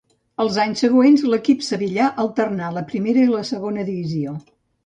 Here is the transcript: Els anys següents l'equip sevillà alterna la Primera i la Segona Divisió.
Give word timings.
Els 0.43 0.55
anys 0.63 0.79
següents 0.85 1.25
l'equip 1.33 1.61
sevillà 1.67 2.09
alterna 2.25 2.73
la 2.79 2.85
Primera 2.95 3.27
i 3.27 3.29
la 3.37 3.47
Segona 3.51 3.89
Divisió. 3.93 4.39